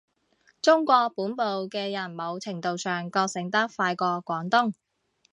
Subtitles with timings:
[0.63, 4.73] 中國本部嘅人某程度上覺醒得快過廣東